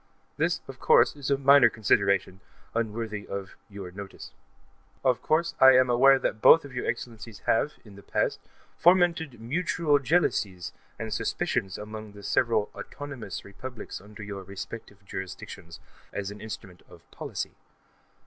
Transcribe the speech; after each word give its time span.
This, 0.35 0.61
of 0.67 0.79
course, 0.79 1.15
is 1.15 1.29
a 1.29 1.37
minor 1.37 1.69
consideration, 1.69 2.39
unworthy 2.73 3.27
of 3.27 3.51
Your 3.69 3.91
notice. 3.91 4.31
Of 5.05 5.21
course, 5.21 5.53
I 5.59 5.73
am 5.77 5.91
aware 5.91 6.17
that 6.17 6.41
both 6.41 6.65
your 6.65 6.87
Excellencies 6.87 7.41
have, 7.45 7.73
in 7.85 7.95
the 7.95 8.01
past, 8.01 8.39
fomented 8.79 9.39
mutual 9.39 9.99
jealousies 9.99 10.73
and 10.97 11.13
suspicions 11.13 11.77
among 11.77 12.13
the 12.13 12.23
several 12.23 12.71
"autonomous" 12.73 13.45
republics 13.45 14.01
under 14.01 14.23
your 14.23 14.41
respective 14.41 15.05
jurisdictions, 15.05 15.79
as 16.11 16.31
an 16.31 16.41
instrument 16.41 16.81
of 16.89 17.01
policy. 17.11 17.51